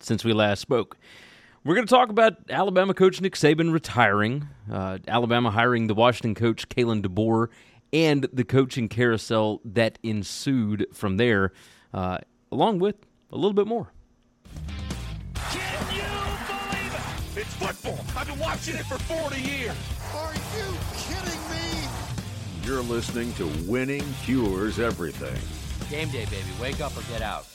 [0.00, 0.96] since we last spoke.
[1.64, 6.34] We're going to talk about Alabama coach Nick Saban retiring, uh, Alabama hiring the Washington
[6.36, 7.48] coach Kalen DeBoer,
[7.92, 11.52] and the coaching carousel that ensued from there,
[11.92, 12.18] uh,
[12.52, 12.94] along with
[13.32, 13.92] a little bit more.
[15.50, 16.02] Can you
[16.46, 16.94] believe
[17.36, 17.40] it?
[17.40, 17.98] It's football.
[18.16, 19.74] I've been watching it for 40 years.
[20.14, 21.88] Are you kidding me?
[22.62, 25.36] You're listening to Winning Cures Everything.
[25.90, 26.48] Game day, baby.
[26.60, 27.46] Wake up or get out.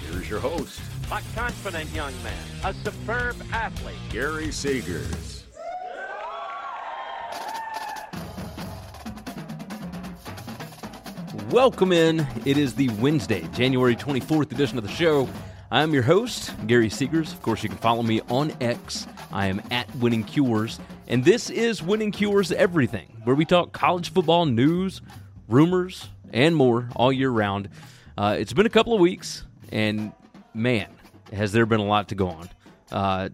[0.00, 0.80] Here's your host,
[1.12, 5.42] a confident young man, a superb athlete, Gary Seegers.
[11.50, 12.26] Welcome in.
[12.44, 15.28] It is the Wednesday, January 24th edition of the show.
[15.70, 17.32] I'm your host, Gary Seegers.
[17.32, 19.06] Of course, you can follow me on X.
[19.30, 20.80] I am at Winning Cures.
[21.08, 25.02] And this is Winning Cures Everything, where we talk college football news,
[25.46, 27.68] rumors, and more all year round.
[28.16, 30.12] Uh, it's been a couple of weeks, and
[30.54, 30.88] man,
[31.32, 32.48] has there been a lot to go on.
[32.90, 33.28] Uh,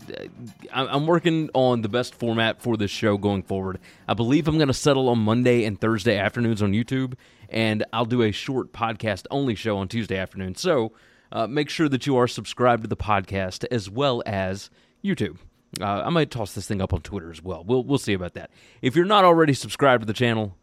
[0.71, 3.79] I'm working on the best format for this show going forward.
[4.07, 7.15] I believe I'm going to settle on Monday and Thursday afternoons on YouTube,
[7.49, 10.57] and I'll do a short podcast only show on Tuesday afternoon.
[10.57, 10.93] So
[11.33, 14.69] uh, make sure that you are subscribed to the podcast as well as
[15.03, 15.39] YouTube.
[15.81, 17.65] Uh, I might toss this thing up on Twitter as well.
[17.65, 18.51] We'll we'll see about that.
[18.83, 20.57] If you're not already subscribed to the channel,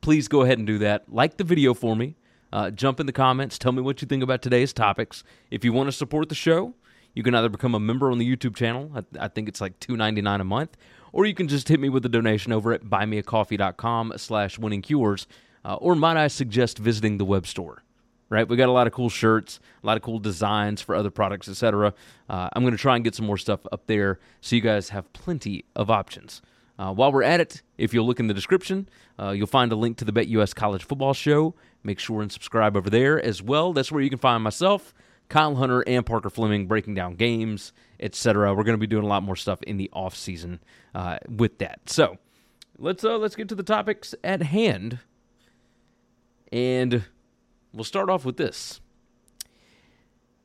[0.00, 1.12] please go ahead and do that.
[1.12, 2.16] Like the video for me.
[2.52, 3.58] Uh, jump in the comments.
[3.58, 5.22] Tell me what you think about today's topics.
[5.50, 6.74] If you want to support the show,
[7.14, 8.90] you can either become a member on the YouTube channel.
[8.94, 10.76] I, I think it's like two ninety nine a month,
[11.12, 15.26] or you can just hit me with a donation over at buymeacoffee.com slash winning cures.
[15.64, 17.82] Uh, or might I suggest visiting the web store?
[18.30, 21.10] Right, we got a lot of cool shirts, a lot of cool designs for other
[21.10, 21.92] products, etc.
[22.28, 24.90] Uh, I'm going to try and get some more stuff up there so you guys
[24.90, 26.40] have plenty of options.
[26.80, 29.76] Uh, while we're at it, if you'll look in the description, uh, you'll find a
[29.76, 31.54] link to the BetUS College Football Show.
[31.84, 33.74] Make sure and subscribe over there as well.
[33.74, 34.94] That's where you can find myself,
[35.28, 38.54] Kyle Hunter, and Parker Fleming breaking down games, etc.
[38.54, 40.58] We're going to be doing a lot more stuff in the off season
[40.94, 41.80] uh, with that.
[41.84, 42.16] So
[42.78, 45.00] let's uh, let's get to the topics at hand,
[46.50, 47.04] and
[47.74, 48.80] we'll start off with this.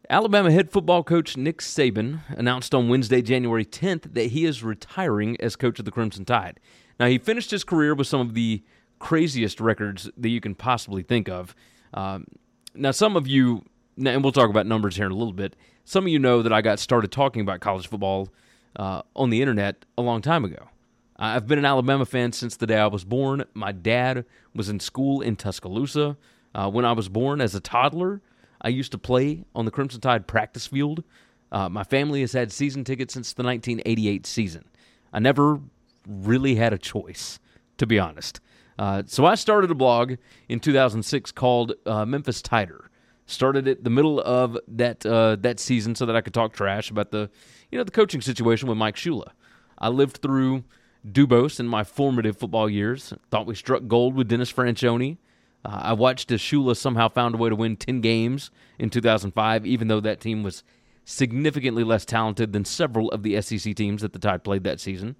[0.09, 5.35] Alabama head football coach Nick Saban announced on Wednesday, January 10th, that he is retiring
[5.39, 6.59] as coach of the Crimson Tide.
[6.99, 8.63] Now, he finished his career with some of the
[8.99, 11.55] craziest records that you can possibly think of.
[11.93, 12.25] Um,
[12.73, 13.63] now, some of you,
[13.97, 16.53] and we'll talk about numbers here in a little bit, some of you know that
[16.53, 18.29] I got started talking about college football
[18.75, 20.69] uh, on the internet a long time ago.
[21.17, 23.45] I've been an Alabama fan since the day I was born.
[23.53, 26.17] My dad was in school in Tuscaloosa
[26.53, 28.21] uh, when I was born as a toddler.
[28.65, 31.03] I used to play on the Crimson Tide practice field.
[31.51, 34.65] Uh, my family has had season tickets since the 1988 season.
[35.13, 35.59] I never
[36.07, 37.39] really had a choice,
[37.77, 38.41] to be honest.
[38.79, 40.15] Uh, so I started a blog
[40.49, 42.89] in 2006 called uh, Memphis Tider.
[43.27, 46.91] Started it the middle of that uh, that season so that I could talk trash
[46.91, 47.29] about the
[47.71, 49.29] you know the coaching situation with Mike Shula.
[49.77, 50.63] I lived through
[51.07, 53.13] Dubose in my formative football years.
[53.31, 55.17] Thought we struck gold with Dennis Franchione.
[55.65, 59.65] Uh, I watched as Shula somehow found a way to win 10 games in 2005,
[59.65, 60.63] even though that team was
[61.05, 65.15] significantly less talented than several of the SEC teams that the Tide played that season.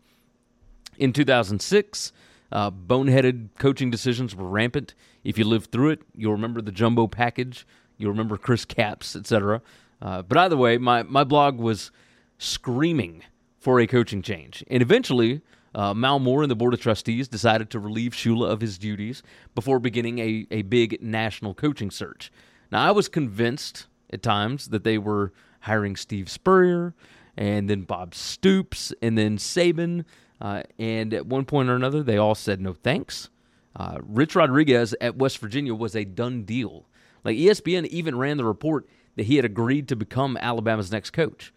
[0.98, 2.14] In 2006,
[2.52, 4.94] Uh, boneheaded coaching decisions were rampant.
[5.24, 7.66] If you lived through it, you'll remember the jumbo package.
[7.98, 9.62] You'll remember Chris Capps, etc.
[10.00, 11.92] Uh, but either way, my, my blog was
[12.38, 13.24] screaming
[13.58, 14.64] for a coaching change.
[14.70, 15.42] And eventually,
[15.76, 19.22] uh, Mal Moore and the Board of Trustees decided to relieve Shula of his duties
[19.54, 22.32] before beginning a, a big national coaching search.
[22.72, 26.94] Now, I was convinced at times that they were hiring Steve Spurrier
[27.36, 30.06] and then Bob Stoops and then Saban.
[30.40, 33.30] Uh, and at one point or another, they all said no thanks.
[33.76, 36.86] Uh, Rich Rodriguez at West Virginia was a done deal.
[37.26, 38.88] Like ESPN even ran the report
[39.18, 41.54] that he had agreed to become Alabama's next coach.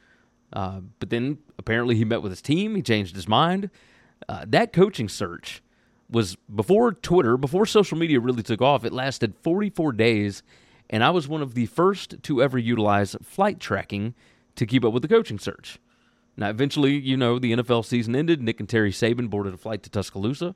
[0.53, 3.70] Uh, but then apparently he met with his team, he changed his mind.
[4.29, 5.62] Uh, that coaching search
[6.11, 8.85] was before Twitter, before social media really took off.
[8.85, 10.43] It lasted 44 days,
[10.88, 14.15] and I was one of the first to ever utilize flight tracking
[14.56, 15.79] to keep up with the coaching search.
[16.37, 18.41] Now, eventually, you know, the NFL season ended.
[18.41, 20.55] Nick and Terry Saban boarded a flight to Tuscaloosa.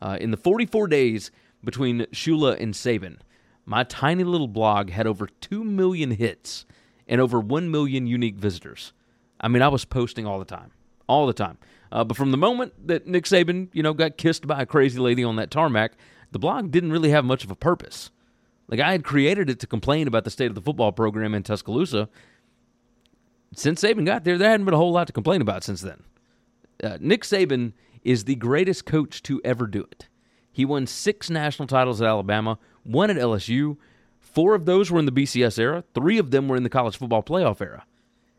[0.00, 1.30] Uh, in the 44 days
[1.64, 3.16] between Shula and Saban,
[3.64, 6.66] my tiny little blog had over 2 million hits
[7.08, 8.92] and over 1 million unique visitors.
[9.40, 10.70] I mean, I was posting all the time,
[11.06, 11.58] all the time.
[11.92, 14.98] Uh, but from the moment that Nick Saban, you know, got kissed by a crazy
[14.98, 15.92] lady on that tarmac,
[16.32, 18.10] the blog didn't really have much of a purpose.
[18.66, 21.42] Like I had created it to complain about the state of the football program in
[21.42, 22.08] Tuscaloosa.
[23.54, 26.02] Since Saban got there, there hadn't been a whole lot to complain about since then.
[26.82, 30.08] Uh, Nick Saban is the greatest coach to ever do it.
[30.50, 33.76] He won six national titles at Alabama, one at LSU.
[34.18, 35.84] Four of those were in the BCS era.
[35.94, 37.84] Three of them were in the college football playoff era.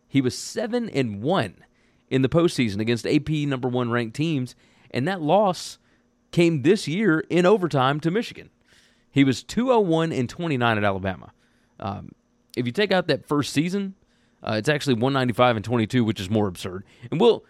[0.08, 1.64] He was seven and one
[2.13, 4.54] in the postseason against AP number one ranked teams,
[4.92, 5.80] and that loss
[6.31, 8.51] came this year in overtime to Michigan.
[9.10, 11.33] He was 201 and 29 at Alabama.
[11.80, 12.12] Um,
[12.56, 13.95] if you take out that first season,
[14.44, 16.83] uh, it's actually 195 and 22, which is more absurd.
[17.10, 17.44] And we'll,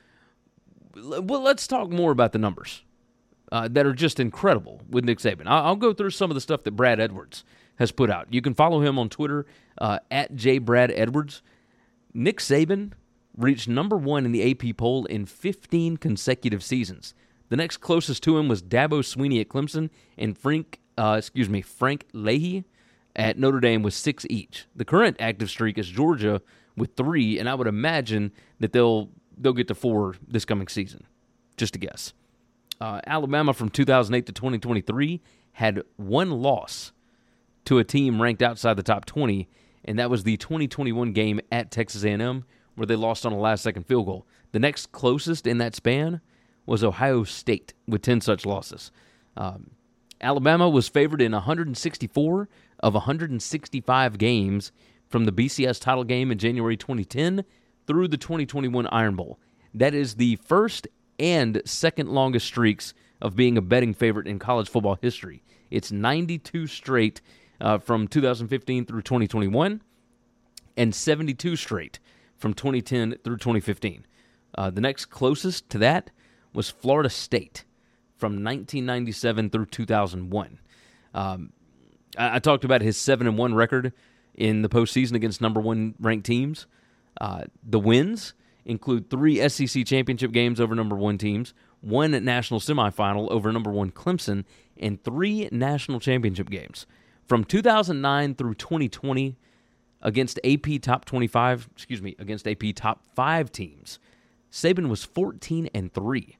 [0.95, 2.83] well let's talk more about the numbers
[3.51, 5.43] uh, that are just incredible with Nick Saban.
[5.45, 7.43] I'll, go through some of the stuff that Brad Edwards
[7.79, 8.33] has put out.
[8.33, 9.45] You can follow him on Twitter
[9.77, 11.41] uh, at jbradedwards.
[12.13, 12.93] Nick Saban
[13.37, 17.13] reached number one in the AP poll in 15 consecutive seasons.
[17.49, 21.61] The next closest to him was Dabo Swinney at Clemson and Frank, uh, excuse me,
[21.61, 22.63] Frank Leahy
[23.15, 24.65] at Notre Dame with six each.
[24.75, 26.41] The current active streak is Georgia
[26.75, 31.05] with three, and I would imagine that they'll they'll get to four this coming season.
[31.57, 32.13] Just a guess.
[32.81, 35.21] Uh, Alabama from 2008 to 2023
[35.53, 36.91] had one loss
[37.65, 39.47] to a team ranked outside the top 20,
[39.85, 43.63] and that was the 2021 game at Texas A&M where they lost on a last
[43.63, 44.25] second field goal.
[44.51, 46.21] The next closest in that span
[46.65, 48.91] was Ohio State with 10 such losses.
[49.35, 49.71] Um,
[50.21, 52.49] Alabama was favored in 164
[52.79, 54.71] of 165 games
[55.09, 57.43] from the BCS title game in January 2010
[57.85, 59.39] through the 2021 Iron Bowl.
[59.73, 60.87] That is the first
[61.19, 65.43] and second longest streaks of being a betting favorite in college football history.
[65.69, 67.21] It's 92 straight
[67.59, 69.81] uh, from 2015 through 2021
[70.77, 71.99] and 72 straight
[72.43, 74.05] from 2010 through 2015.
[74.57, 76.11] Uh, the next closest to that
[76.53, 77.63] was Florida State
[78.17, 80.59] from 1997 through 2001.
[81.13, 81.53] Um,
[82.17, 83.93] I, I, talked about his seven and one record
[84.35, 86.67] in the postseason against number one ranked teams.
[87.21, 88.33] Uh, the wins
[88.65, 93.89] include three SEC championship games over number one teams, one national semifinal over number one
[93.89, 94.43] Clemson,
[94.75, 96.87] and three national championship games.
[97.25, 99.37] From 2009 through 2020,
[100.03, 103.97] against AP top 25, excuse me, against AP top 5 teams.
[104.51, 106.37] Saban was 14 and 3.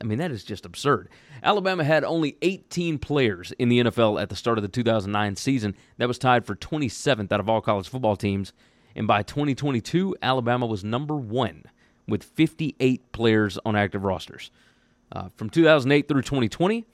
[0.00, 1.10] I mean, that is just absurd.
[1.42, 5.76] Alabama had only 18 players in the NFL at the start of the 2009 season.
[5.98, 8.52] That was tied for 27th out of all college football teams.
[8.96, 11.64] And by 2022, Alabama was number one
[12.08, 14.50] with 58 players on active rosters.
[15.12, 16.86] Uh, from 2008 through 2020,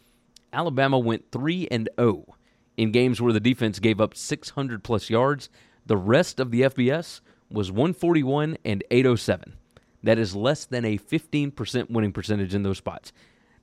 [0.52, 2.34] Alabama went 3 and 0
[2.76, 5.48] in games where the defense gave up 600 plus yards
[5.88, 9.54] the rest of the FBS was 141 and 807.
[10.02, 13.12] That is less than a 15% winning percentage in those spots.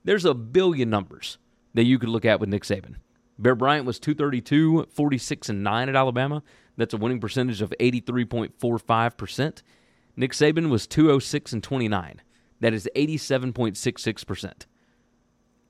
[0.04, 1.38] There's a billion numbers
[1.74, 2.96] that you could look at with Nick Saban.
[3.38, 6.42] Bear Bryant was 232, 46 and 9 at Alabama.
[6.76, 9.62] That's a winning percentage of 83.45%.
[10.16, 12.22] Nick Saban was 206 and 29.
[12.60, 14.52] That is 87.66%.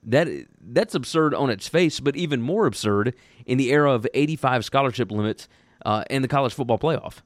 [0.03, 0.27] That
[0.61, 3.13] that's absurd on its face, but even more absurd
[3.45, 5.49] in the era of 85 scholarship limits
[5.85, 7.21] uh, in the college football playoff.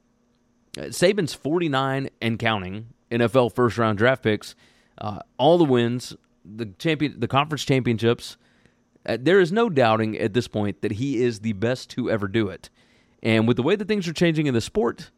[0.76, 4.54] Saban's 49 and counting NFL first round draft picks,
[4.98, 8.36] uh, all the wins, the champion, the conference championships.
[9.04, 12.28] Uh, there is no doubting at this point that he is the best to ever
[12.28, 12.70] do it.
[13.22, 15.10] And with the way that things are changing in the sport,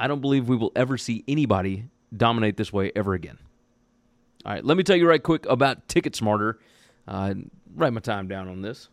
[0.00, 3.38] I don't believe we will ever see anybody dominate this way ever again.
[4.44, 6.58] All right, let me tell you right quick about Ticket Smarter.
[7.06, 7.34] Uh,
[7.74, 8.88] write my time down on this.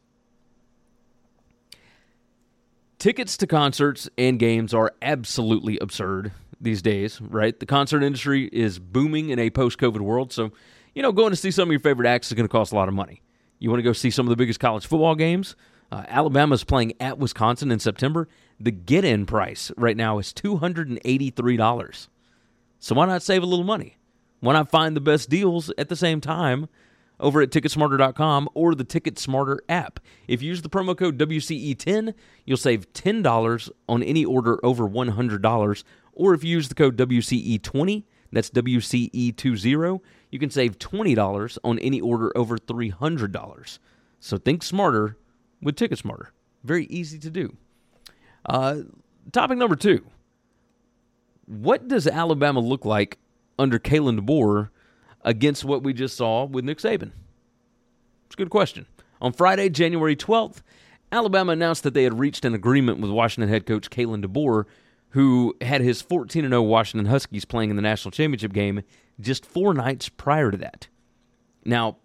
[2.99, 7.57] Tickets to concerts and games are absolutely absurd these days, right?
[7.57, 10.33] The concert industry is booming in a post COVID world.
[10.33, 10.51] So,
[10.93, 12.75] you know, going to see some of your favorite acts is going to cost a
[12.75, 13.21] lot of money.
[13.57, 15.55] You want to go see some of the biggest college football games?
[15.89, 18.27] Uh, Alabama's playing at Wisconsin in September.
[18.59, 22.07] The get in price right now is $283.
[22.79, 23.97] So, why not save a little money?
[24.41, 26.67] Why not find the best deals at the same time
[27.19, 29.99] over at Ticketsmarter.com or the Ticketsmarter app.
[30.27, 32.13] If you use the promo code WCE10,
[32.45, 35.83] you'll save $10 on any order over $100.
[36.13, 41.99] Or if you use the code WCE20, that's WCE20, you can save $20 on any
[41.99, 43.79] order over $300.
[44.19, 45.17] So think smarter
[45.61, 46.27] with Ticketsmarter.
[46.63, 47.55] Very easy to do.
[48.45, 48.81] Uh,
[49.31, 50.05] topic number two
[51.45, 53.17] What does Alabama look like
[53.57, 54.69] under Kalen DeBoer?
[55.23, 57.11] Against what we just saw with Nick Saban?
[58.25, 58.85] It's a good question.
[59.21, 60.61] On Friday, January 12th,
[61.11, 64.65] Alabama announced that they had reached an agreement with Washington head coach Kalen DeBoer,
[65.09, 68.83] who had his 14 0 Washington Huskies playing in the national championship game
[69.19, 70.87] just four nights prior to that.
[71.65, 71.97] Now,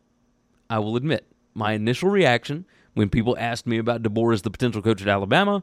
[0.69, 4.83] I will admit, my initial reaction when people asked me about DeBoer as the potential
[4.83, 5.63] coach at Alabama,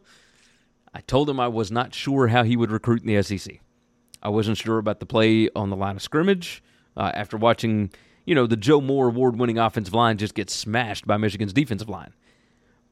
[0.93, 3.59] I told them I was not sure how he would recruit in the SEC.
[4.21, 6.61] I wasn't sure about the play on the line of scrimmage
[6.97, 7.91] uh, after watching,
[8.25, 11.89] you know, the Joe Moore award winning offensive line just get smashed by Michigan's defensive
[11.89, 12.13] line.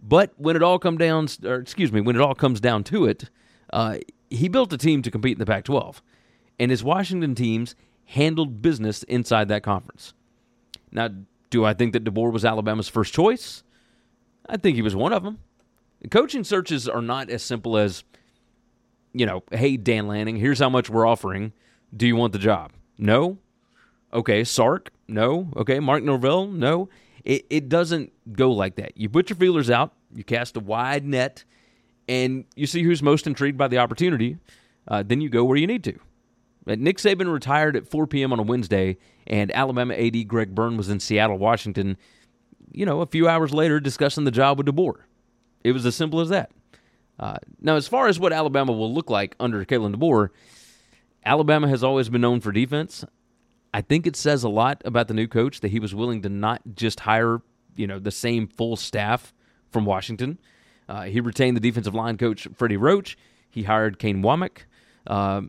[0.02, 3.06] But when it all come down, or excuse me, when it all comes down to
[3.06, 3.30] it,
[3.74, 3.98] uh,
[4.30, 6.02] he built a team to compete in the Pac-12,
[6.60, 7.76] and his Washington teams
[8.06, 10.14] handled business inside that conference.
[10.92, 11.10] Now,
[11.50, 13.64] do I think that DeBoer was Alabama's first choice?
[14.48, 15.40] I think he was one of them.
[16.10, 18.04] Coaching searches are not as simple as,
[19.14, 21.52] you know, hey Dan Lanning, here's how much we're offering.
[21.96, 22.72] Do you want the job?
[22.98, 23.38] No,
[24.14, 24.92] Okay, Sark?
[25.08, 25.52] No.
[25.56, 26.48] Okay, Mark Norvell?
[26.48, 26.90] No.
[27.24, 28.98] It, it doesn't go like that.
[28.98, 31.44] You put your feelers out, you cast a wide net,
[32.08, 34.38] and you see who's most intrigued by the opportunity.
[34.88, 36.00] Uh, then you go where you need to.
[36.68, 38.34] Uh, Nick Saban retired at 4 p.m.
[38.34, 38.98] on a Wednesday,
[39.28, 41.98] and Alabama AD Greg Byrne was in Seattle, Washington,
[42.72, 44.96] you know, a few hours later discussing the job with DeBoer.
[45.64, 46.52] It was as simple as that.
[47.20, 50.30] Uh, now, as far as what Alabama will look like under Kalen DeBoer,
[51.26, 53.04] Alabama has always been known for defense.
[53.74, 56.30] I think it says a lot about the new coach that he was willing to
[56.30, 57.42] not just hire,
[57.76, 59.34] you know, the same full staff
[59.72, 60.40] from Washington.
[60.88, 63.18] Uh, he retained the defensive line coach Freddie Roach.
[63.50, 64.64] He hired Kane Wommack
[65.06, 65.42] uh,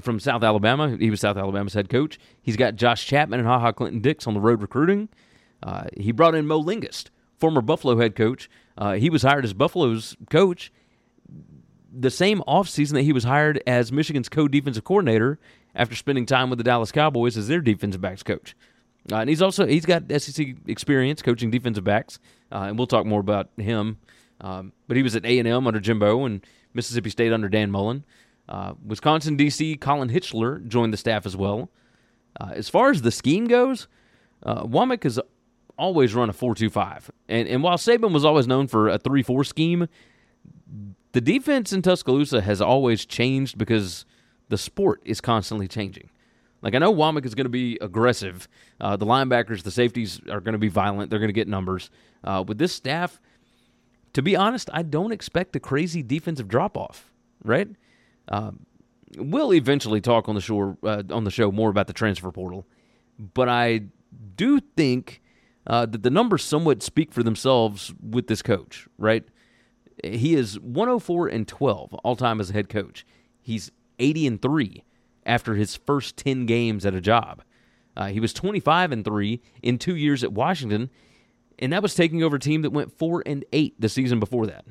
[0.00, 0.96] from South Alabama.
[0.98, 2.18] He was South Alabama's head coach.
[2.40, 5.08] He's got Josh Chapman and Ha Ha Clinton-Dix on the road recruiting.
[5.62, 8.48] Uh, he brought in Mo Linguist, former Buffalo head coach.
[8.78, 10.72] Uh, he was hired as Buffalo's coach
[11.92, 15.38] the same offseason that he was hired as Michigan's co-defensive coordinator
[15.78, 18.54] after spending time with the Dallas Cowboys as their defensive backs coach.
[19.10, 22.18] Uh, and he's also he's got SEC experience coaching defensive backs,
[22.52, 23.98] uh, and we'll talk more about him.
[24.40, 26.44] Um, but he was at A and M under Jimbo and
[26.74, 28.04] Mississippi State under Dan Mullen.
[28.48, 31.70] Uh, Wisconsin DC Colin Hitschler joined the staff as well.
[32.38, 33.88] Uh, as far as the scheme goes,
[34.42, 35.18] uh, Wommack has
[35.78, 39.88] always run a four-two-five, and and while Saban was always known for a three-four scheme,
[41.12, 44.04] the defense in Tuscaloosa has always changed because
[44.48, 46.10] the sport is constantly changing.
[46.62, 48.48] Like I know Wommack is going to be aggressive.
[48.80, 51.10] Uh, the linebackers, the safeties are going to be violent.
[51.10, 51.90] They're going to get numbers.
[52.24, 53.20] Uh, with this staff,
[54.14, 57.12] to be honest, I don't expect a crazy defensive drop off.
[57.44, 57.68] Right?
[58.26, 58.52] Uh,
[59.16, 62.66] we'll eventually talk on the show uh, on the show more about the transfer portal,
[63.34, 63.82] but I
[64.34, 65.22] do think
[65.66, 68.88] uh, that the numbers somewhat speak for themselves with this coach.
[68.98, 69.24] Right?
[70.02, 73.06] He is 104 and 12 all time as a head coach.
[73.40, 74.84] He's 80 and 3
[75.26, 77.42] after his first 10 games at a job.
[77.96, 80.90] Uh, he was 25 and 3 in 2 years at Washington,
[81.58, 84.46] and that was taking over a team that went 4 and 8 the season before
[84.46, 84.64] that.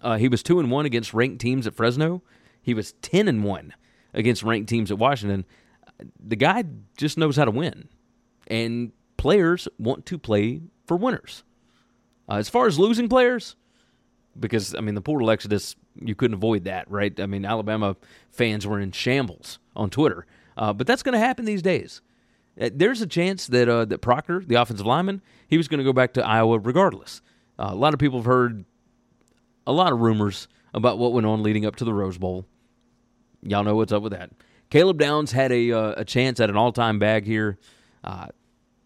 [0.00, 2.22] Uh, he was 2 and 1 against ranked teams at Fresno.
[2.60, 3.74] He was 10 and 1
[4.14, 5.44] against ranked teams at Washington.
[6.24, 6.64] The guy
[6.96, 7.88] just knows how to win.
[8.46, 11.44] And players want to play for winners.
[12.28, 13.56] Uh, as far as losing players,
[14.38, 17.18] because I mean the portal exodus you couldn't avoid that, right?
[17.18, 17.96] I mean Alabama
[18.30, 22.00] fans were in shambles on Twitter, uh, but that's going to happen these days.
[22.60, 25.84] Uh, there's a chance that uh, that Proctor, the offensive lineman, he was going to
[25.84, 27.22] go back to Iowa regardless.
[27.58, 28.64] Uh, a lot of people have heard
[29.66, 32.46] a lot of rumors about what went on leading up to the Rose Bowl.
[33.42, 34.30] Y'all know what's up with that.
[34.70, 37.58] Caleb Downs had a uh, a chance at an all time bag here.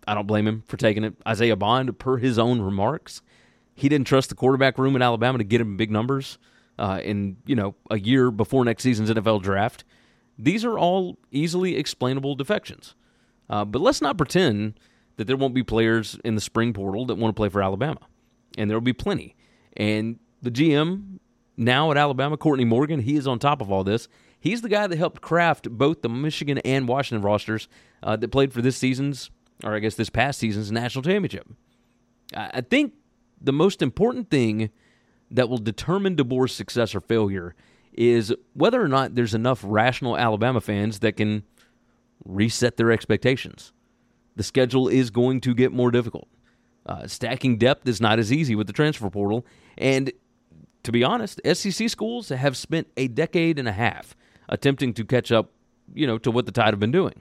[0.07, 1.15] I don't blame him for taking it.
[1.26, 3.23] Isaiah Bond, per his own remarks,
[3.76, 6.38] he didn't trust the quarterback room in Alabama to get him big numbers
[6.78, 9.85] uh, in you know a year before next season's NFL draft.
[10.38, 12.95] These are all easily explainable defections.
[13.49, 14.78] Uh, but let's not pretend
[15.16, 18.00] that there won't be players in the spring portal that want to play for Alabama,
[18.59, 19.37] and there will be plenty.
[19.76, 21.18] And the GM
[21.56, 24.09] now at Alabama, Courtney Morgan, he is on top of all this.
[24.38, 27.68] He's the guy that helped craft both the Michigan and Washington rosters
[28.02, 29.30] uh, that played for this season's,
[29.64, 31.47] or I guess this past season's national championship.
[32.35, 32.92] I think
[33.40, 34.71] the most important thing
[35.31, 37.55] that will determine DeBoer's success or failure
[37.93, 41.43] is whether or not there's enough rational Alabama fans that can
[42.25, 43.73] reset their expectations.
[44.37, 46.28] The schedule is going to get more difficult.
[46.85, 49.45] Uh, stacking depth is not as easy with the transfer portal.
[49.76, 50.12] And
[50.85, 54.14] to be honest, SEC schools have spent a decade and a half
[54.49, 55.50] attempting to catch up,
[55.95, 57.21] you know, to what the Tide have been doing.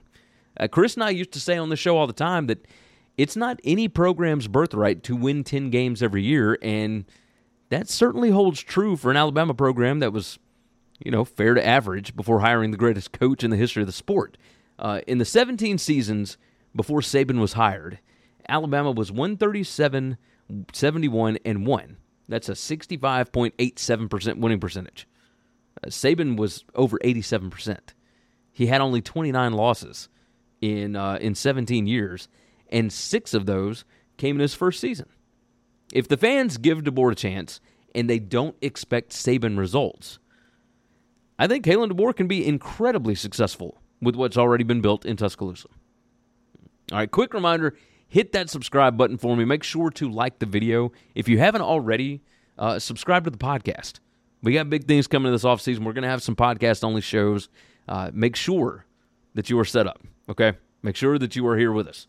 [0.59, 2.65] Uh, Chris and I used to say on the show all the time that
[3.17, 7.05] it's not any program's birthright to win 10 games every year, and
[7.69, 10.37] that certainly holds true for an Alabama program that was,
[10.99, 13.93] you know, fair to average before hiring the greatest coach in the history of the
[13.93, 14.37] sport.
[14.77, 16.37] Uh, in the 17 seasons
[16.75, 17.99] before Saban was hired,
[18.47, 20.17] Alabama was 137,
[20.73, 21.97] 71, and 1.
[22.27, 25.07] That's a 65.87% winning percentage.
[25.83, 27.77] Uh, Saban was over 87%.
[28.51, 30.09] He had only 29 losses
[30.61, 32.29] in uh, in 17 years,
[32.75, 33.85] and six of those
[34.17, 35.07] came in his first season.
[35.93, 37.61] If the fans give DeBoer a chance
[37.95, 40.19] and they don't expect Saban results,
[41.39, 45.69] I think Kalen DeBoer can be incredibly successful with what's already been built in Tuscaloosa.
[46.91, 47.75] All right, quick reminder
[48.07, 49.45] hit that subscribe button for me.
[49.45, 50.91] Make sure to like the video.
[51.15, 52.21] If you haven't already,
[52.57, 53.99] uh, subscribe to the podcast.
[54.43, 55.79] We got big things coming this offseason.
[55.79, 57.49] We're going to have some podcast only shows.
[57.87, 58.85] Uh, make sure
[59.33, 60.53] that you are set up, okay?
[60.83, 62.07] Make sure that you are here with us.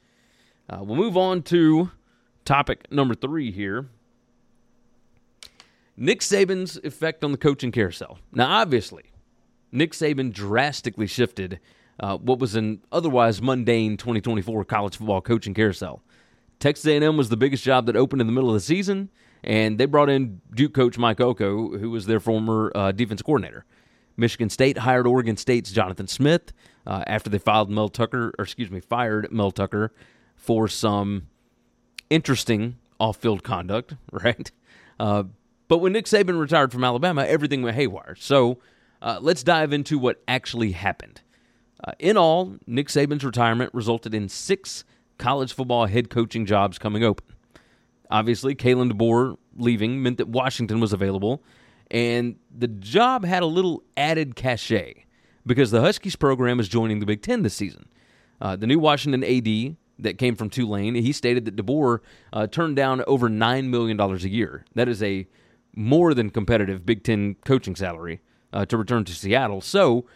[0.69, 1.91] Uh, we'll move on to
[2.45, 3.89] topic number three here
[5.97, 8.19] Nick Saban's effect on the coaching carousel.
[8.31, 9.05] Now, obviously,
[9.73, 11.59] Nick Saban drastically shifted
[11.99, 16.03] uh, what was an otherwise mundane 2024 college football coaching carousel.
[16.59, 19.11] Texas A&M was the biggest job that opened in the middle of the season,
[19.43, 23.65] and they brought in Duke coach Mike Elko, who was their former uh, defense coordinator.
[24.17, 26.53] Michigan State hired Oregon State's Jonathan Smith
[26.87, 29.93] uh, after they filed Mel Tucker, or excuse me, fired Mel Tucker
[30.37, 31.27] for some
[32.11, 34.51] interesting off-field conduct, right?
[35.01, 35.25] Uh,
[35.69, 38.15] but when Nick Saban retired from Alabama, everything went haywire.
[38.19, 38.59] So
[39.03, 41.21] uh, let's dive into what actually happened.
[41.83, 44.85] Uh, in all, Nick Saban's retirement resulted in six
[45.19, 47.27] college football head coaching jobs coming open.
[48.11, 51.43] Obviously, Kalen DeBoer leaving meant that Washington was available,
[51.91, 55.05] and the job had a little added cachet
[55.45, 57.89] because the Huskies program is joining the Big Ten this season.
[58.41, 62.01] Uh, the new Washington AD that came from Tulane, he stated that DeBoer
[62.33, 64.65] uh, turned down over $9 million a year.
[64.75, 65.27] That is a
[65.75, 68.21] more than competitive Big Ten coaching salary
[68.53, 69.61] uh, to return to Seattle.
[69.61, 70.07] So,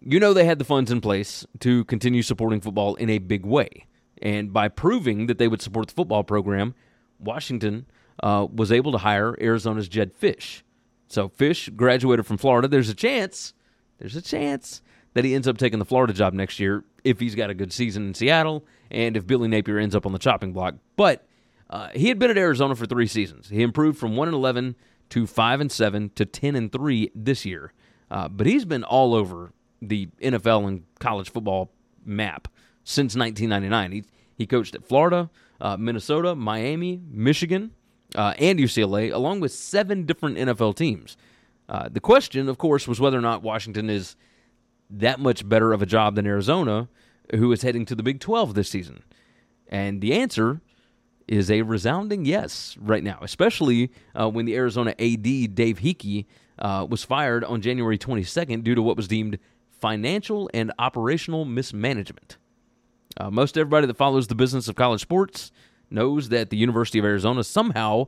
[0.00, 3.44] you know they had the funds in place to continue supporting football in a big
[3.44, 3.86] way.
[4.22, 6.74] And by proving that they would support the football program,
[7.18, 7.86] Washington
[8.22, 10.62] uh, was able to hire Arizona's Jedd Fisch.
[11.08, 12.68] So Fisch graduated from Florida.
[12.68, 13.54] There's a chance,
[13.98, 14.82] there's a chance
[15.14, 17.72] that he ends up taking the Florida job next year if he's got a good
[17.72, 20.74] season in Seattle and if Billy Napier ends up on the chopping block.
[20.96, 21.26] But
[21.70, 23.48] uh, he had been at Arizona for three seasons.
[23.48, 24.76] He improved from one and eleven
[25.10, 27.72] to five and seven to ten and three this year.
[28.10, 31.70] Uh, but he's been all over the NFL and college football
[32.04, 32.48] map
[32.84, 33.92] since 1999.
[33.92, 34.04] He
[34.36, 37.72] he coached at Florida, uh, Minnesota, Miami, Michigan,
[38.14, 41.16] uh, and UCLA, along with seven different NFL teams.
[41.68, 44.16] Uh, the question, of course, was whether or not Washington is
[44.90, 46.88] that much better of a job than Arizona,
[47.34, 49.02] who is heading to the Big 12 this season.
[49.68, 50.60] And the answer
[51.26, 56.24] is a resounding yes right now, especially uh, when the Arizona AD, Dave Heeke,
[56.58, 59.38] uh, was fired on January 22nd due to what was deemed
[59.70, 62.38] financial and operational mismanagement.
[63.16, 65.52] Uh, most everybody that follows the business of college sports
[65.90, 68.06] knows that the University of Arizona somehow,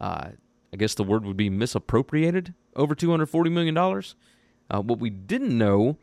[0.00, 0.28] uh,
[0.72, 3.76] I guess the word would be misappropriated over $240 million.
[3.76, 5.98] Uh, what we didn't know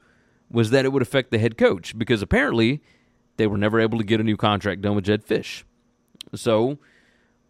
[0.50, 2.82] was that it would affect the head coach because apparently
[3.38, 5.64] they were never able to get a new contract done with Jedd Fisch.
[6.34, 6.78] So,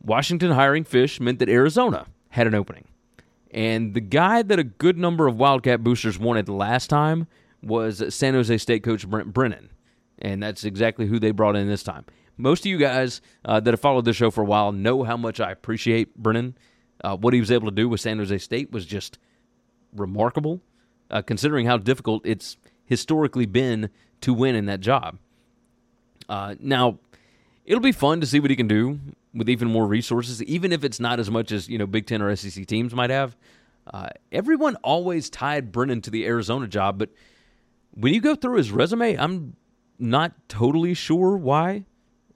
[0.01, 2.87] Washington hiring Fisch meant that Arizona had an opening.
[3.51, 7.27] And the guy that a good number of Wildcat boosters wanted last time
[7.63, 9.69] was San Jose State coach Brent Brennan.
[10.19, 12.05] And that's exactly who they brought in this time.
[12.37, 15.17] Most of you guys uh, that have followed this show for a while know how
[15.17, 16.57] much I appreciate Brennan.
[17.03, 19.19] Uh, what he was able to do with San Jose State was just
[19.93, 20.61] remarkable,
[21.09, 23.89] uh, considering how difficult it's historically been
[24.21, 25.17] to win in that job.
[26.29, 26.99] Uh, now,
[27.65, 28.99] it'll be fun to see what he can do
[29.33, 32.21] with even more resources, even if it's not as much as you know Big Ten
[32.21, 33.35] or SEC teams might have.
[33.93, 37.09] Uh, everyone always tied Brennan to the Arizona job, but
[37.91, 39.55] when you go through his resume, I'm
[39.99, 41.85] not totally sure why.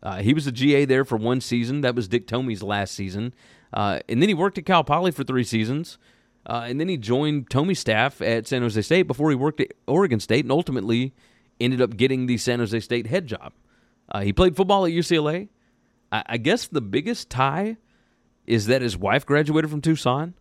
[0.02, 1.82] Uh, he was a GA there for one season.
[1.82, 3.34] That was Dick Tomey's last season.
[3.74, 5.98] Uh, and then he worked at Cal Poly for three seasons.
[6.45, 9.73] Uh, and then he joined Tomey's staff at San Jose State before he worked at
[9.88, 11.13] Oregon State and ultimately
[11.60, 13.54] ended up getting the San Jose State head job.
[14.12, 15.49] Uh, he played football at UCLA.
[16.12, 17.78] I, I guess the biggest tie
[18.47, 20.34] is that his wife graduated from Tucson.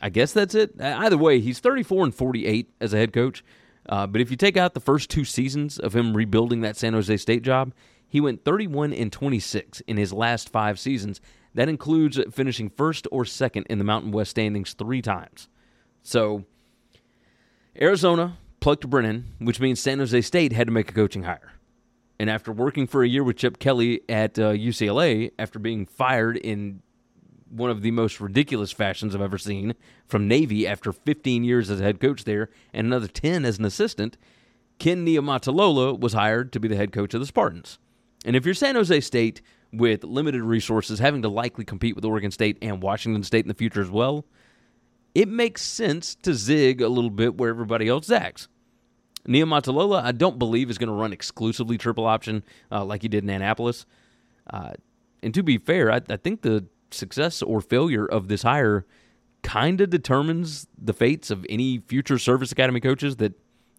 [0.00, 0.80] I guess that's it.
[0.80, 3.42] Either way, he's 34 and 48 as a head coach.
[3.88, 6.92] Uh, but if you take out the first two seasons of him rebuilding that San
[6.92, 7.72] Jose State job,
[8.08, 11.20] he went 31 and 26 in his last five seasons.
[11.56, 15.48] That includes finishing first or second in the Mountain West standings three times.
[16.02, 16.44] So,
[17.80, 21.54] Arizona plucked Brennan, which means San Jose State had to make a coaching hire.
[22.20, 26.36] And after working for a year with Chip Kelly at uh, UCLA, after being fired
[26.36, 26.82] in
[27.48, 29.74] one of the most ridiculous fashions I've ever seen
[30.06, 34.18] from Navy after 15 years as head coach there and another 10 as an assistant,
[34.78, 37.78] Ken Niumatalolo was hired to be the head coach of the Spartans.
[38.26, 39.40] And if you're San Jose State
[39.72, 43.54] with limited resources, having to likely compete with Oregon State and Washington State in the
[43.54, 44.24] future as well,
[45.14, 48.48] it makes sense to zig a little bit where everybody else zags.
[49.26, 53.24] Niumatalolo, I don't believe, is going to run exclusively triple option uh, like he did
[53.24, 53.86] in Annapolis.
[54.48, 54.72] Uh,
[55.22, 58.86] and to be fair, I, I think the success or failure of this hire
[59.42, 63.32] kind of determines the fates of any future service academy coaches that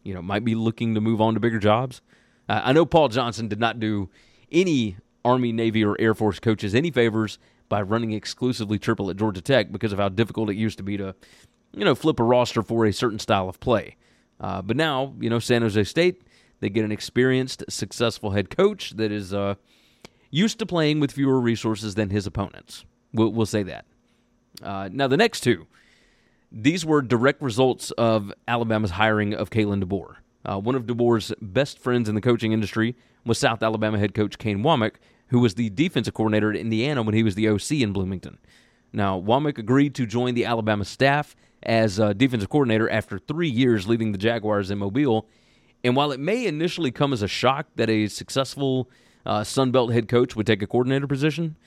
[0.03, 2.01] you know might be looking to move on to bigger jobs.
[2.47, 4.09] Uh, I know Paul Johnson did not do
[4.51, 4.97] any
[5.27, 7.37] Army, Navy, or Air Force coaches any favors
[7.69, 10.95] by running exclusively triple at Georgia Tech because of how difficult it used to be
[10.95, 11.13] to,
[11.73, 13.97] you know, flip a roster for a certain style of play.
[14.39, 16.21] Uh, but now, you know, San Jose State,
[16.61, 19.55] they get an experienced, successful head coach that is uh,
[20.31, 22.85] used to playing with fewer resources than his opponents.
[23.13, 23.85] We'll, we'll say that.
[24.63, 25.67] Uh, now, the next two,
[26.51, 30.15] these were direct results of Alabama's hiring of Kalen DeBoer.
[30.45, 34.37] Uh, one of DeBoer's best friends in the coaching industry was South Alabama head coach
[34.37, 34.95] Kane Wommack,
[35.29, 38.37] who was the defensive coordinator at Indiana when he was the OC in Bloomington.
[38.93, 43.87] Now, Wommack agreed to join the Alabama staff as a defensive coordinator after three years
[43.87, 45.27] leading the Jaguars in Mobile.
[45.83, 48.89] And while it may initially come as a shock that a successful
[49.25, 51.57] uh, Sun Belt head coach would take a coordinator position,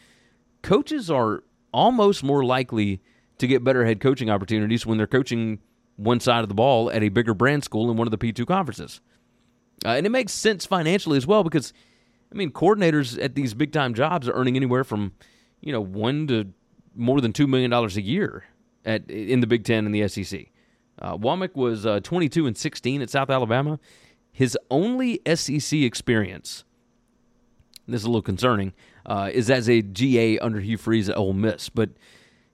[0.62, 3.00] coaches are almost more likely
[3.38, 5.60] to get better head coaching opportunities when they're coaching
[5.96, 8.46] one side of the ball at a bigger brand school in one of the P2
[8.46, 9.00] conferences.
[9.84, 11.72] Uh, and it makes sense financially as well because,
[12.32, 15.12] I mean, coordinators at these big time jobs are earning anywhere from,
[15.60, 16.52] you know, one to
[16.94, 18.44] more than $2 million a year
[18.84, 20.46] at in the Big Ten and the SEC.
[21.00, 23.78] Uh, Wommack was uh, 22 and 16 at South Alabama.
[24.32, 26.64] His only SEC experience,
[27.88, 28.74] this is a little concerning,
[29.06, 31.68] uh, is as a GA under Hugh Freeze at Ole Miss.
[31.68, 31.90] But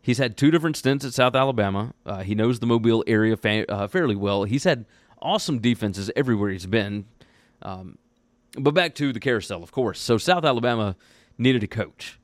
[0.00, 1.92] he's had two different stints at South Alabama.
[2.04, 4.44] Uh, he knows the Mobile area fa- uh, fairly well.
[4.44, 4.86] He's had
[5.20, 7.06] awesome defenses everywhere he's been.
[7.62, 7.98] Um,
[8.56, 10.00] but back to the carousel, of course.
[10.00, 10.96] So South Alabama
[11.38, 12.18] needed a coach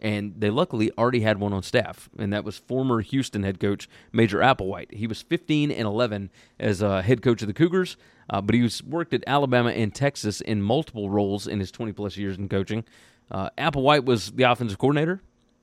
[0.00, 3.88] and they luckily already had one on staff, and that was former Houston head coach
[4.12, 4.94] Major Applewhite.
[4.94, 7.96] He was 15 and 11 as a head coach of the Cougars,
[8.30, 11.92] uh, but he was worked at Alabama and Texas in multiple roles in his 20
[11.92, 12.84] plus years in coaching.
[13.30, 15.20] Uh, Applewhite was the offensive coordinator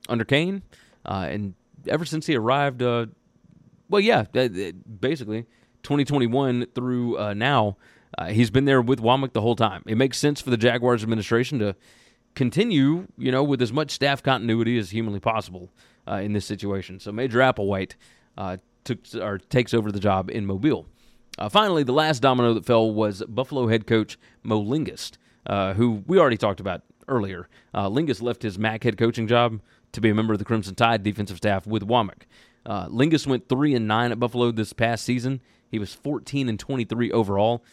[0.08, 0.62] under Kane,
[1.06, 1.54] uh, and
[1.88, 3.06] ever since he arrived, uh,
[3.88, 4.24] well, yeah,
[5.00, 5.46] basically
[5.82, 7.76] 2021 through uh, now,
[8.18, 9.82] uh, he's been there with Wommack the whole time.
[9.86, 11.76] It makes sense for the Jaguars administration to
[12.34, 15.70] continue, you know, with as much staff continuity as humanly possible
[16.08, 17.00] uh, in this situation.
[17.00, 17.94] So Major Applewhite
[18.38, 20.86] uh, took or takes over the job in Mobile.
[21.38, 26.02] Uh, finally, the last domino that fell was Buffalo head coach Mo Linguist, uh, who
[26.06, 27.48] we already talked about earlier.
[27.74, 29.60] Uh, Linguist left his MAC head coaching job
[29.92, 32.22] to be a member of the Crimson Tide defensive staff with Wommack.
[32.64, 35.40] Uh, Linguist went three and nine at Buffalo this past season.
[35.70, 37.64] He was 14 and 23 overall.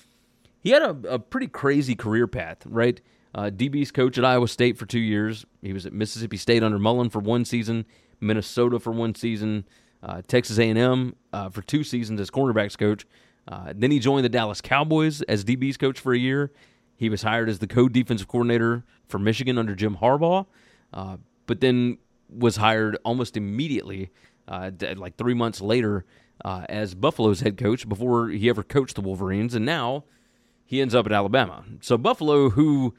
[0.64, 3.02] He had a, a pretty crazy career path, right?
[3.36, 5.46] Uh, DB's coach at Iowa State for two years.
[5.62, 7.86] He was at Mississippi State under Mullen for one season,
[8.22, 9.66] Minnesota for one season,
[10.02, 13.06] uh, Texas A&M uh, for two seasons as cornerbacks coach.
[13.46, 16.54] Uh, then he joined the Dallas Cowboys as DB's coach for a year.
[16.96, 20.46] He was hired as the co-defensive coordinator for Michigan under Jim Harbaugh,
[20.94, 21.98] uh, but then
[22.30, 24.12] was hired almost immediately,
[24.48, 26.06] uh, like three months later,
[26.46, 30.06] as Buffalo's head coach before he ever coached the Wolverines, and now
[30.66, 31.64] he ends up at Alabama.
[31.82, 32.94] So Buffalo, who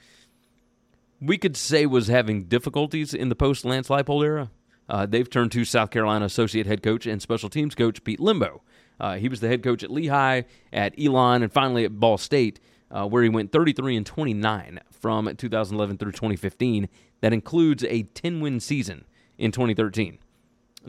[1.20, 4.50] we could say was having difficulties in the post Lance Leipold era.
[4.88, 8.60] Uh, they've turned to South Carolina associate head coach and special teams coach Pete Lembo.
[9.00, 12.60] Uh, he was the head coach at Lehigh, at Elon, and finally at Ball State,
[12.90, 16.88] uh, where he went 33 and 29 from 2011 through 2015.
[17.22, 19.04] That includes a 10 win season
[19.38, 20.18] in 2013.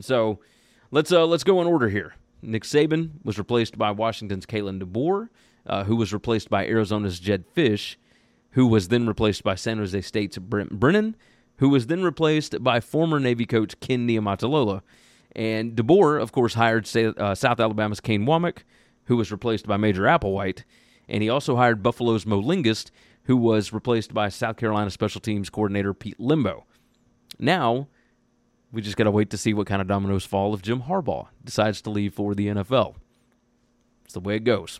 [0.02, 0.40] So
[0.92, 2.16] let's uh, let's go in order here.
[2.42, 5.30] Nick Saban was replaced by Washington's Kalen DeBoer,
[5.66, 7.96] uh, who was replaced by Arizona's Jedd Fisch,
[8.52, 11.16] who was then replaced by San Jose State's Brent Brennan,
[11.58, 14.82] who was then replaced by former Navy coach Ken Niumatalolo.
[15.36, 18.60] And DeBoer, of course, hired uh, South Alabama's Kane Wommack,
[19.06, 20.64] who was replaced by Major Applewhite.
[21.08, 22.92] And he also hired Buffalo's Mo Linguist,
[23.24, 26.64] who was replaced by South Carolina special teams coordinator Pete Lembo.
[27.38, 27.88] Now,
[28.72, 31.28] we just got to wait to see what kind of dominoes fall if Jim Harbaugh
[31.44, 32.96] decides to leave for the NFL.
[34.06, 34.80] It's the way it goes.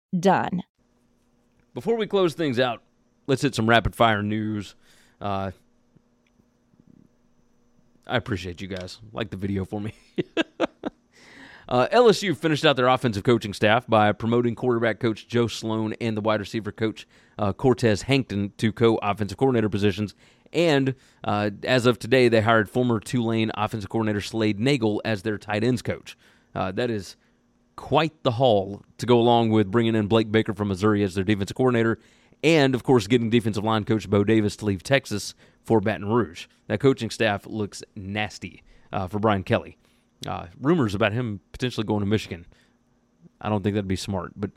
[0.17, 0.63] done.
[1.73, 2.81] Before we close things out,
[3.27, 4.75] let's hit some rapid fire news.
[5.19, 5.51] Uh,
[8.07, 8.99] I appreciate you guys.
[9.13, 9.93] Like the video for me.
[11.69, 16.17] uh, LSU finished out their offensive coaching staff by promoting quarterback coach Joe Sloan and
[16.17, 17.07] the wide receiver coach
[17.39, 20.13] uh, Cortez Hankton to co offensive coordinator positions.
[20.51, 25.37] And uh, as of today, they hired former Tulane offensive coordinator Slade Nagle as their
[25.37, 26.17] tight ends coach.
[26.53, 27.15] Uh, that is
[27.75, 31.23] quite the haul to go along with bringing in Blake Baker from Missouri as their
[31.23, 31.99] defensive coordinator,
[32.43, 36.47] and of course getting defensive line coach Bo Davis to leave Texas for Baton Rouge.
[36.67, 39.77] That coaching staff looks nasty uh, for Brian Kelly.
[40.27, 42.45] Uh, rumors about him potentially going to Michigan.
[43.39, 44.51] I don't think that'd be smart, but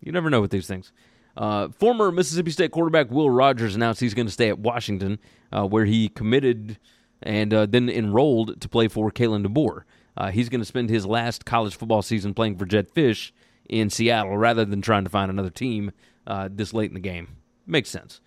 [0.00, 0.92] you never know with these things.
[1.36, 5.18] Uh, former Mississippi State quarterback Will Rogers announced he's going to stay at Washington,
[5.52, 6.78] uh, where he committed
[7.22, 9.82] and uh, then enrolled to play for Kalen DeBoer.
[10.16, 13.32] Uh, he's going to spend his last college football season playing for Jedd Fisch
[13.68, 15.92] in Seattle rather than trying to find another team
[16.26, 17.36] uh, this late in the game.
[17.66, 18.20] Makes sense.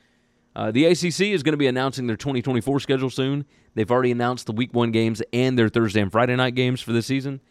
[0.55, 3.45] Uh, the ACC is going to be announcing their 2024 schedule soon.
[3.75, 6.93] They've already announced the Week One games and their Thursday and Friday night games for
[6.93, 7.41] the season.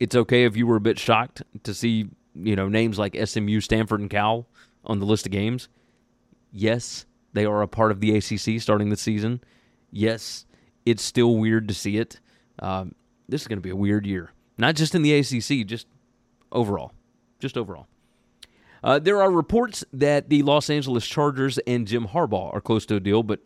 [0.00, 3.60] It's okay if you were a bit shocked to see you know names like SMU,
[3.60, 4.48] Stanford, and Cal
[4.84, 5.68] on the list of games.
[6.52, 9.40] Yes, they are a part of the ACC starting the season.
[9.92, 10.46] Yes,
[10.84, 12.18] it's still weird to see it.
[12.58, 12.94] Um,
[13.30, 14.32] this is going to be a weird year.
[14.58, 15.86] Not just in the ACC, just
[16.52, 16.92] overall.
[17.38, 17.86] Just overall.
[18.82, 22.96] Uh, there are reports that the Los Angeles Chargers and Jim Harbaugh are close to
[22.96, 23.40] a deal, but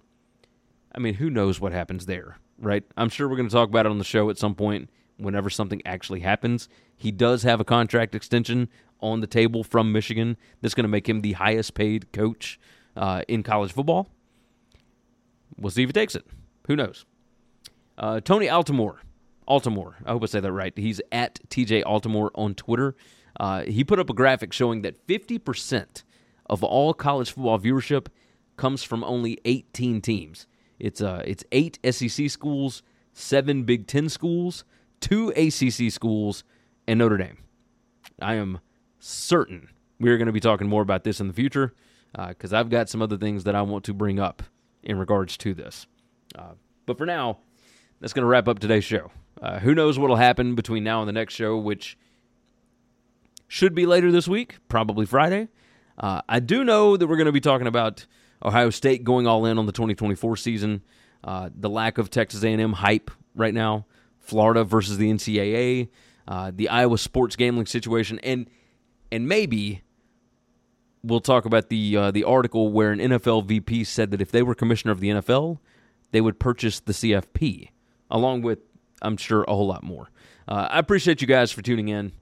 [0.94, 2.84] I mean, who knows what happens there, right?
[2.96, 5.50] I'm sure we're going to talk about it on the show at some point whenever
[5.50, 6.68] something actually happens.
[6.96, 8.68] He does have a contract extension
[9.00, 12.58] on the table from Michigan that's going to make him the highest paid coach
[12.96, 14.08] uh, in college football.
[15.56, 16.24] We'll see if he takes it.
[16.68, 17.04] Who knows?
[17.98, 18.98] Uh, Tony Altimore
[19.48, 19.94] Altimore.
[20.04, 20.72] I hope I say that right.
[20.76, 22.94] He's at TJ Altimore on Twitter.
[23.38, 26.02] Uh, he put up a graphic showing that 50%
[26.46, 28.06] of all college football viewership
[28.56, 30.46] comes from only 18 teams.
[30.78, 34.64] It's uh, it's eight SEC schools, seven Big Ten schools,
[35.00, 36.44] two ACC schools,
[36.86, 37.38] and Notre Dame.
[38.20, 38.60] I am
[38.98, 39.68] certain
[40.00, 41.72] we're going to be talking more about this in the future
[42.28, 44.42] because uh, I've got some other things that I want to bring up
[44.82, 45.86] in regards to this.
[46.36, 46.52] Uh,
[46.86, 47.38] but for now,
[48.04, 49.10] that's going to wrap up today's show.
[49.40, 51.96] Uh, who knows what will happen between now and the next show, which
[53.48, 55.48] should be later this week, probably Friday.
[55.96, 58.04] Uh, I do know that we're going to be talking about
[58.44, 60.82] Ohio State going all in on the 2024 season,
[61.24, 63.86] uh, the lack of Texas A&M hype right now,
[64.18, 65.88] Florida versus the NCAA,
[66.28, 68.50] uh, the Iowa sports gambling situation, and
[69.10, 69.80] and maybe
[71.02, 74.42] we'll talk about the uh, the article where an NFL VP said that if they
[74.42, 75.56] were commissioner of the NFL,
[76.10, 77.70] they would purchase the CFP
[78.10, 78.58] along with
[79.02, 80.10] I'm sure a whole lot more.
[80.48, 82.12] Uh, I appreciate you guys for tuning in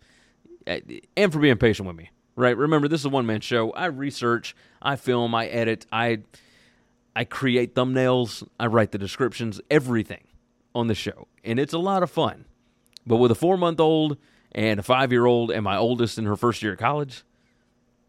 [0.67, 0.79] uh,
[1.17, 2.11] and for being patient with me.
[2.35, 2.57] Right?
[2.57, 3.73] Remember, this is a one man show.
[3.73, 6.21] I research, I film, I edit, I
[7.15, 10.25] I create thumbnails, I write the descriptions, everything
[10.75, 12.47] on the show, and it's a lot of fun.
[13.07, 14.17] But with a four month old
[14.53, 17.23] and a five year old and my oldest in her first year of college,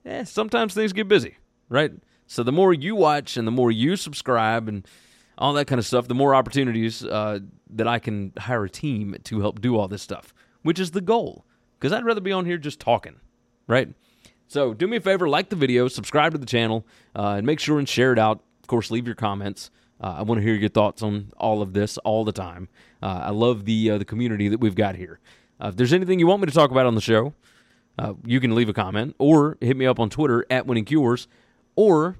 [0.05, 1.91] eh, sometimes things get busy, right?
[2.27, 4.87] So the more you watch and the more you subscribe and
[5.37, 9.15] all that kind of stuff, the more opportunities uh, that I can hire a team
[9.23, 11.45] to help do all this stuff, which is the goal.
[11.79, 13.15] Because I'd rather be on here just talking,
[13.67, 13.93] right?
[14.47, 17.59] So do me a favor, like the video, subscribe to the channel, uh, and make
[17.59, 18.41] sure and share it out.
[18.61, 19.69] Of course, leave your comments.
[19.99, 22.69] Uh, I want to hear your thoughts on all of this all the time.
[23.01, 25.19] Uh, I love the uh, the community that we've got here.
[25.61, 27.33] Uh, if there's anything you want me to talk about on the show,
[28.25, 31.27] you can leave a comment or hit me up on Twitter at Winning Cures,
[31.75, 32.17] or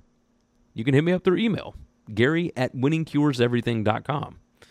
[0.74, 1.76] you can hit me up through email
[2.14, 4.38] Gary at winningcureseverything.com.
[4.62, 4.66] I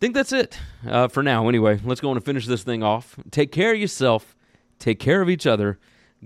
[0.00, 1.48] think that's it uh, for now.
[1.48, 3.16] Anyway, let's go on and finish this thing off.
[3.30, 4.36] Take care of yourself,
[4.78, 5.78] take care of each other.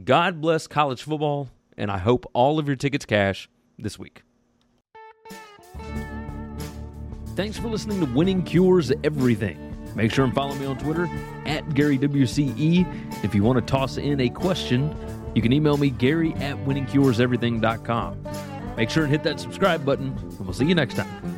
[0.02, 3.48] God bless college football, and I hope all of your tickets cash
[3.78, 4.22] this week.
[7.34, 9.76] Thanks for listening to Winning Cures Everything.
[9.94, 11.04] Make sure and follow me on Twitter
[11.44, 13.24] at GaryWCE.
[13.24, 14.94] If you want to toss in a question,
[15.34, 18.55] you can email me, Gary at winningcureseverything.com.
[18.76, 21.35] Make sure and hit that subscribe button, and we'll see you next time.